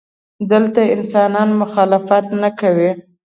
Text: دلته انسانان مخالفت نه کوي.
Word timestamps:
دلته 0.51 0.81
انسانان 0.95 1.49
مخالفت 1.61 2.25
نه 2.41 2.49
کوي. 2.59 2.91